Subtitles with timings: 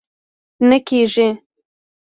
[0.69, 1.27] نه کېږي!